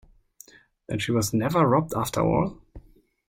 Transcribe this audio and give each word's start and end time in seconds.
Then 0.87 0.97
she 0.97 1.11
was 1.11 1.31
never 1.31 1.63
robbed 1.67 1.93
after 1.95 2.21
all? 2.21 2.59